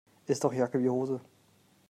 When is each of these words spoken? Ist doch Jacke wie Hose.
Ist 0.25 0.43
doch 0.43 0.51
Jacke 0.51 0.81
wie 0.81 0.89
Hose. 0.89 1.21